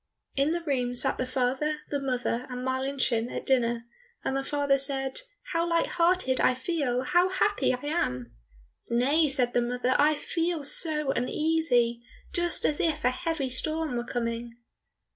In 0.35 0.49
the 0.49 0.63
room 0.63 0.95
sat 0.95 1.19
the 1.19 1.27
father, 1.27 1.81
the 1.89 1.99
mother, 1.99 2.47
and 2.49 2.65
Marlinchen 2.65 3.29
at 3.29 3.45
dinner, 3.45 3.83
and 4.23 4.35
the 4.35 4.41
father 4.43 4.79
said, 4.79 5.21
"How 5.53 5.69
light 5.69 5.85
hearted 5.85 6.41
I 6.41 6.55
feel, 6.55 7.03
how 7.03 7.29
happy 7.29 7.71
I 7.71 7.85
am!" 7.85 8.35
"Nay," 8.89 9.27
said 9.27 9.53
the 9.53 9.61
mother, 9.61 9.95
"I 9.99 10.15
feel 10.15 10.63
so 10.63 11.11
uneasy, 11.11 12.01
just 12.33 12.65
as 12.65 12.79
if 12.79 13.05
a 13.05 13.11
heavy 13.11 13.51
storm 13.51 13.95
were 13.95 14.03
coming." 14.03 14.55